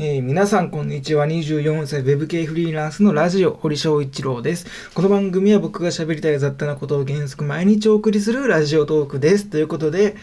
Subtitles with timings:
[0.00, 1.26] えー、皆さんこんにちは。
[1.26, 4.92] 24歳 Web 系フリーランスのラジオ、堀翔一郎です。
[4.94, 9.46] この番組は僕が喋りたい雑多なことを原則毎日お送りするラジオトークです。
[9.46, 10.14] ということで、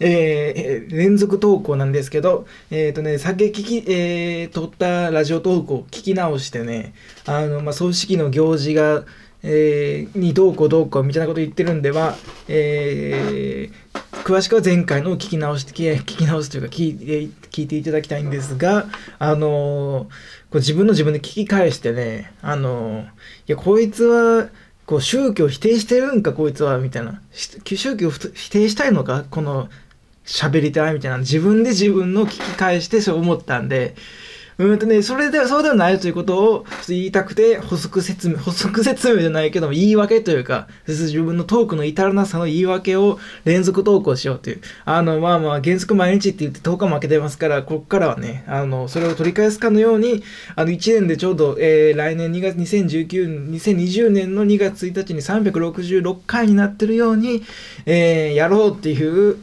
[0.00, 6.92] えー、連続投稿なんですけど、えっ、ー、とね、先聞き、えー、撮ったラジオ投稿を聞き直してね、
[7.24, 9.04] あの、まあ、葬式の行事が、
[9.44, 12.16] えー、にどうこうどうこうみたいなこと言ってるんでは、
[12.48, 18.86] えー、詳しくは前回の聞き直して聞き直すというか聞いて聞いていただきたいんですが、
[19.18, 20.06] あの、
[20.50, 23.06] こう自分の自分で聞き返してね、あの、
[23.48, 24.48] いや、こいつは、
[24.86, 27.20] こう宗教否定してるんか、こいつは、みたいな。
[27.32, 29.68] 宗教否定したいのか、この
[30.24, 31.18] 喋りたいみたいな。
[31.18, 33.94] 自分で自分の聞き返してそう思ったんで、
[34.60, 44.60] うんとね、それでは、そうではないということを言いたくて、補足説明、補足説明じゃないけども、言い訳というか、自分のトークの至らなさの言い訳を連続投稿しようという。
[44.84, 50.22] あの、まあまあ、原則毎日って言って10日も負けてますから、ここからはね、あの、それを取り返すかのように、
[50.56, 57.44] あの、1年でちょうど、えー、来年2月、2019、2020年の2月1日に366回になってるように、
[57.86, 59.38] えー、やろうっていう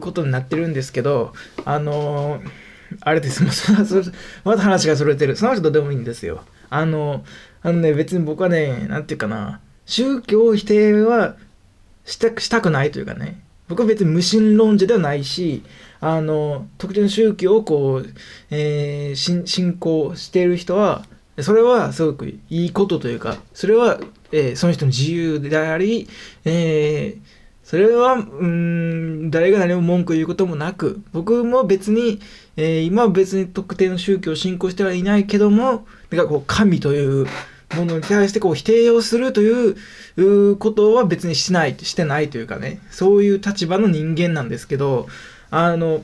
[0.00, 1.32] ことになってるんですけど、
[1.64, 2.67] あのー
[3.00, 3.42] あれです。
[3.42, 4.12] もう
[4.44, 5.36] まだ話がそれてる。
[5.36, 6.42] その人どうでもいいんですよ。
[6.70, 7.24] あの、
[7.62, 11.36] あのね、別に僕はね、なんていうかな、宗教否定は
[12.04, 15.62] したしたくないというかね、僕は別に無神論者ではないし、
[16.00, 18.06] あの、特定の宗教をこう、
[18.50, 21.04] えー、信仰している人は、
[21.40, 24.00] それはすごくいいことというか、それは、
[24.32, 26.08] えー、その人の自由であり、
[26.44, 27.37] えー、
[27.68, 32.18] それは、うん、誰が何も文句言うこともなく、僕も別に、
[32.56, 37.26] えー、今は別に特定の宗教を信仰してはいないけども、なんかこう、神という
[37.76, 45.06] ものに対してこう否定をするということは別にしない、してないというかね、そういう立場の人間なんですけど、
[45.50, 46.02] あの、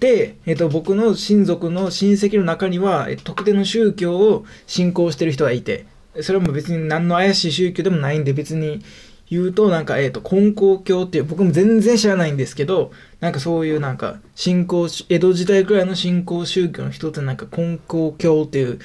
[0.00, 5.84] で、えっと、僕の親族の親戚の中には、特定の宗教を信仰してる人がいて、
[6.22, 8.80] それも別に何の怪しい宗教でもないんで別に
[9.30, 18.78] 言うと、なんか、えっ、ー、と、金光教っていう、僕も全然知らないんですけど、なんかそういうなんか、信仰、江戸時代くらいの信仰宗教の一つなんか、金光教っていう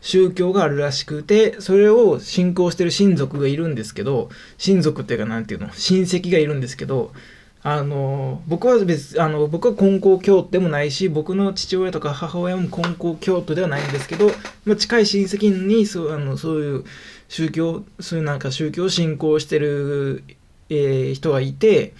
[0.00, 7.12] 宗教があるらしくて、それを信仰してる親族がいるんですけど、親族っていうか、なんていうの、親戚がいるんですけど、
[7.66, 14.26] あの僕は別あの僕は金光教徒でもないし僕の父親とか母親も金光教徒ではないんですけど、
[14.66, 16.84] まあ、近い親戚にそうあのそういう
[17.28, 20.24] 宗教そういうなんか宗教を信仰してる、
[20.68, 21.94] えー、人がいて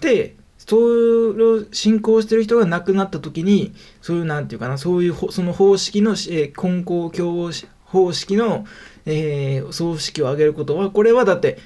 [0.00, 7.50] でそれを信仰してる人が亡くなった時にそういうなんていうかなそういうその方式の、えー、金光教
[7.84, 8.64] 方式の、
[9.04, 11.58] えー、葬式を挙げることはこれはだって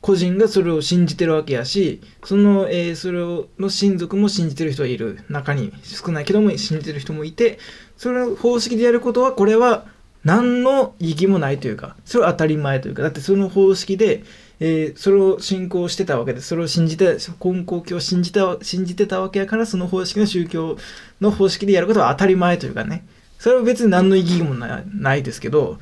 [0.00, 5.24] 個人がそれを信じてるわけやし、その、えー、それをの親族も信じてる人はいる。
[5.28, 7.58] 中に少ないけども信じてる人もいて、
[7.96, 9.84] それを方式でやることは、これは
[10.24, 14.22] 何の意義もないというか、それは当たり前というか、だってその方式で、
[14.58, 20.78] えー、それを信仰してたわけで、それを信じて、根高教を信じた、信じてたわけやから、その方式の宗教
[21.20, 23.06] の方式でやることは当たり前というかね、
[23.38, 25.78] それは別に何の意義もないですけど、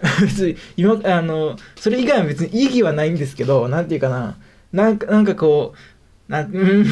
[0.20, 4.36] 別に今あのそれ以外は別に意義はないんですけどなんていうかな。
[4.72, 5.74] なんかなんかこ
[6.28, 6.86] うなうん。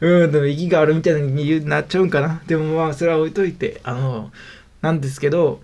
[0.00, 2.40] うん でも意義があるみたいになっちゃうんかな。
[2.46, 4.30] でもまあそれは置いといてあの
[4.82, 5.60] なんですけど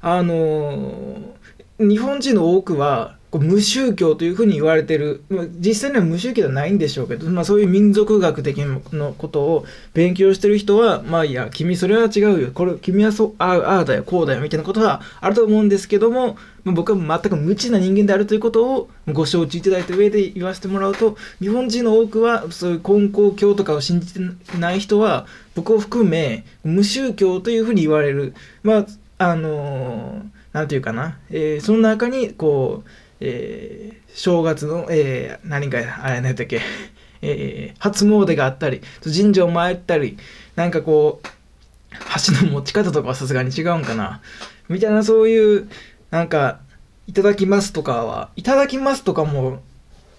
[0.00, 1.34] あの
[1.78, 12.52] 日本人の多くはこう無宗教というふうに言われてる、まあ、実際には無宗教ではないんでしょうけど、まあ、そういう民族学的なことを勉強してる人は、まあいや、君それは違うよ。
[12.54, 24.20] これ、君はそあああだよ、こうだよ、みたいなことはあると思うんですけども、まあ、僕は全く無知な人間であるということをご承知いただいた上で言わせてもらうと、日本人の多くは、そういう根高教とかを信じて
[24.56, 28.32] ない人は、僕を含め、無宗教というふうに言われる。
[28.62, 28.86] まあ、
[29.18, 32.88] あのー、なんていうかな、えー、その中に、こう、
[33.20, 36.60] えー、正月の、えー、何か、あれ何だっけ、
[37.22, 40.16] えー、初詣があったり、神社を参ったり、
[40.54, 44.20] なんかこう、箸の持ち方とかはさすがに違うんかな。
[44.68, 45.68] みたいなそういう、
[46.12, 46.60] なんか、
[47.08, 49.60] いただきますとかは、いただきますとかも、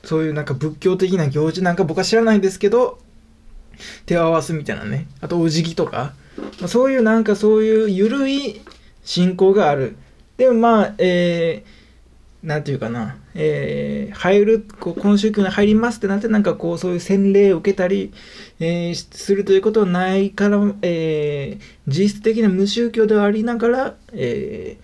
[0.03, 2.99] そういうなんか仏教的な行事なんか僕は知らないんですけど、
[4.05, 5.07] 手を合わすみたいなね。
[5.21, 6.13] あと、お辞儀とか。
[6.61, 8.61] ま、そういうなんかそういう緩い
[9.05, 9.95] 信仰がある。
[10.37, 18.13] でもまあ、えー、なんていうかな、えー、入るこ、この宗教に入りますってなって、なんかこう、そういう洗礼を受けたり、
[18.59, 24.83] えー、するということはないから、えー、実質的な無宗教ではありながら、えー、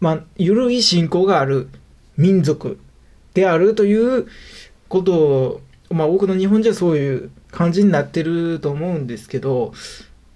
[0.00, 1.68] まあ、緩い信仰がある
[2.16, 2.78] 民族
[3.34, 4.26] であるという
[4.88, 9.72] ことを、まあ、多くの日本人はそういう感じになってると思うんですけど、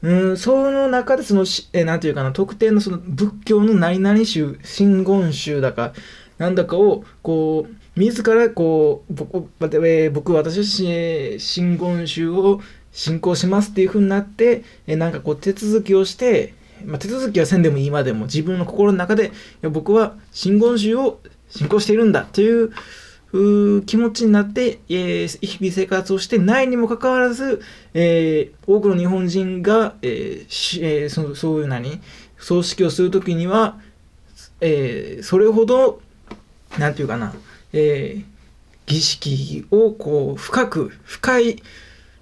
[0.02, 5.93] うん、その中でそのし、えなんていうかな、特定のその仏教の何々宗、真言宗だか、
[6.38, 10.64] なんだかを、こう、自らこう、僕、えー僕私は
[11.38, 12.61] 真言宗を
[12.93, 16.55] 信仰しますっていう風になって、えーなんかこう手続きをして、
[16.85, 19.31] まあ、手続きはせんでもいいまでも自分の心の中でい
[19.62, 21.20] や僕は真言宗を
[21.50, 22.73] 信仰しているんだという
[23.32, 27.62] う気持ちになって、えー日々生活をしてないにもかかわらず、
[27.94, 32.00] えー多くの日本人が、えーしえーそそういう何
[32.38, 33.79] 葬式をするときには、
[34.61, 36.00] えーそれほど
[36.79, 37.32] なんていうかな、
[37.73, 38.25] えー
[38.87, 41.62] 儀式をこう深く深い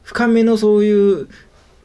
[0.03, 1.29] 深めのそういう、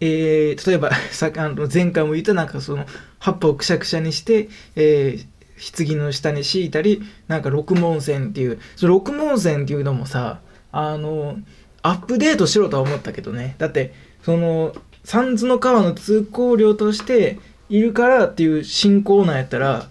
[0.01, 2.85] えー例えばさあの前回も言ったなんかその
[3.19, 10.39] 葉っぱをくしゃくしゃにして、えー棺の下に敷いたりなんか六文銭っていうその六文銭っていうのもさ
[10.71, 11.38] あの
[11.81, 13.55] アップデートしろとは思ったけどね。
[13.57, 14.73] だってその
[15.03, 17.39] 三途の川の通行料として
[17.69, 19.89] いるからっていう信仰なんやったら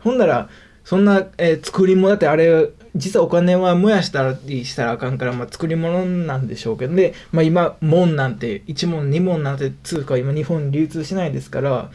[0.00, 0.48] ほんなら
[0.84, 11.90] そんな、えー作り物だってあれ実はお金は燃やしたりしたらあかんから、まあ、作り物なんでしょうけどで、まあ、今門なんて1門2門なんて通貨今日本に流通しないですから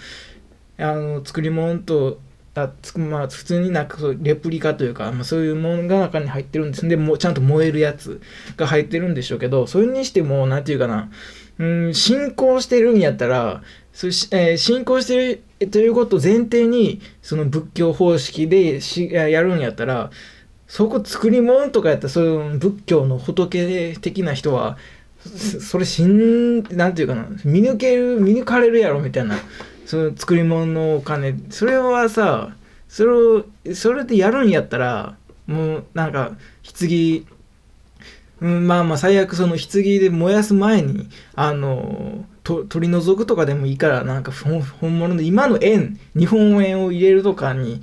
[0.77, 2.19] あの作り物と
[2.55, 8.21] あつまあ、普通になんかそうレプリカというか、まあ、そういうものが中に入ってるんですでもちゃんと燃えるやつ
[8.57, 11.09] が入ってるんでしょうけどそれにしてもなんていうかな
[11.57, 20.11] うん信仰してるんやったらそし、えー信仰してるということを前提にその仏教方式でしやるんやったら
[20.67, 24.77] そこ作り物とかやったらそういう仏教の仏的な人は
[25.19, 29.37] そそれしんなんていうかな見抜ける見抜かれるやろみたいな
[29.85, 31.35] その作り物のお金。
[31.49, 32.55] それはさ
[32.87, 36.37] それをそれでやるんやったらもうなんか
[36.79, 37.25] 棺
[38.41, 47.81] うん、まあまあ最悪その棺で燃やす前にあのと取り除くとかでもいいからなんか本本物の今の円日本円を入れるとかに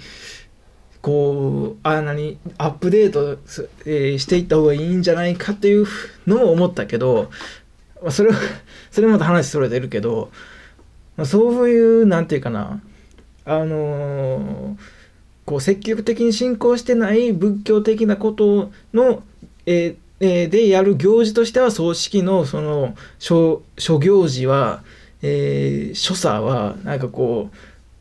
[1.00, 3.38] こうあ何アップデート、
[3.86, 5.86] えーしていった方がいいんじゃないかっていう
[6.26, 7.30] のも思ったけど、
[8.10, 8.38] それは
[8.90, 10.30] それまた話それてるけど、
[11.24, 12.80] そういうなんていうかな。
[13.44, 14.76] あのー
[15.46, 19.22] こう積極的に信仰してない仏教的なことの、
[19.66, 24.84] えーでやる行事としては葬式のその諸行事は、
[25.22, 27.56] えー所作はなんかこう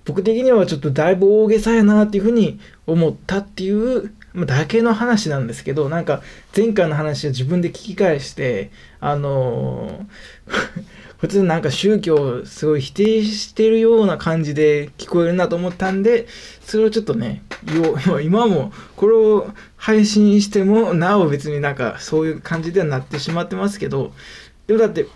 [0.05, 4.11] 僕的にはちょっとだいぶ大げさやなっていうふうに思ったっていう
[4.45, 6.21] だけの話なんですけどなんか
[6.55, 8.69] 前回の話を自分で聞き返して
[8.99, 16.27] あのー普通なんか宗教をすごい否定してるような感じで聞こえるなと思ったんで
[16.61, 17.43] それをちょっとね
[18.23, 24.13] 今もこれを配信してもなお別になんかそういう感じではなってしまってますけど
[24.67, 25.07] でもだって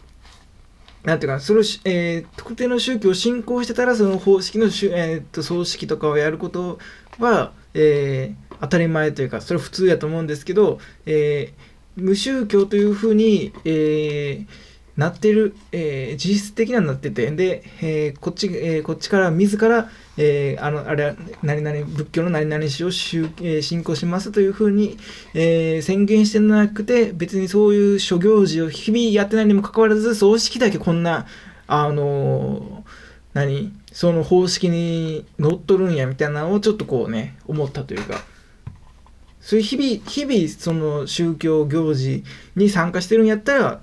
[1.03, 6.79] なんていうか、それを、えー特定の宗教を信仰してたら、その方式の、えーっと葬式とかをやること
[7.19, 24.97] は、えー当たり前というか、それ普通やと思うんですけど、えー無宗教というふうに、えーなってる、えー実質的にはなってて、で、えーこっち、えーこっちから自ら、えーあの、あれは、何々、仏教の何々宗を宗、えー信仰しますというふうに、
[25.33, 31.25] えー宣言してなくて、別にそういう諸行事を日々やってないにもかかわらず、葬式だけこんな、
[31.67, 33.03] あのー
[33.33, 38.23] 何その方式にのっとるんやみたいなのをちょっとこうね、思ったというか、
[39.41, 42.23] そういう日々、日々その宗教行事
[42.55, 43.81] に参加してるんやったら、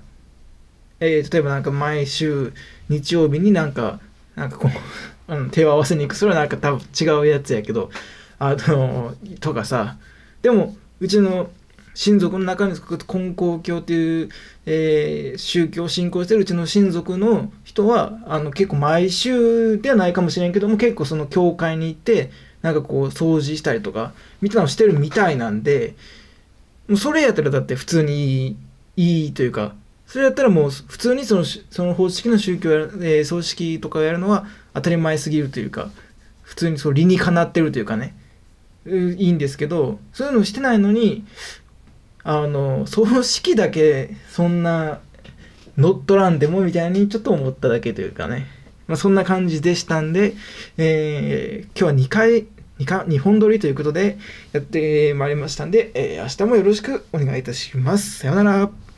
[1.01, 2.53] えー例えばなんか毎週
[2.89, 3.99] 日曜日になんか、
[4.35, 4.69] なんかこ
[5.27, 7.89] う、 うん、手を合わせに行く、それはなんか多分違うやつやけど、
[8.39, 9.97] あの、 とかさ、
[10.41, 11.49] でも、うちの
[11.93, 14.29] 親族の中に根高教っていう、
[14.65, 22.31] えー宗教を信仰してるうちの親族の人は、あの結構毎週ではないかもしれんけども、結構その教会に行って、
[22.61, 25.95] なんかこう掃除したりとか、みたいなのしてるみたいなんで、
[26.87, 28.57] もうそれやったらだって普通に
[28.97, 29.75] いいというか、
[30.11, 35.89] それやったらもう普通にそのその方式の宗教や、えー葬式とかをやるのは当たり前すぎるというか、
[36.41, 38.13] 普通にそう理にかなってるというかね、
[38.85, 41.23] いいんですけど、そういうのしてないのに、
[42.23, 44.99] あの、葬式だけそんな
[45.77, 48.47] 乗っ取らんでもみたいにちょっと思っただけというかね。
[48.87, 50.33] まあ、そんな感じでしたんで、
[50.77, 52.47] えー今日は2回、
[52.79, 54.17] 2, 回2本撮りということで
[54.51, 58.19] やってまいりましたんで、えー明日もよろしくお願いいたします。
[58.19, 58.80] さようなら。